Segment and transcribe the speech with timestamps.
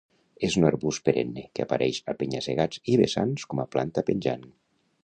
[0.45, 4.53] És un arbust perenne que apareix a penya-segats i vessants com a planta penjant.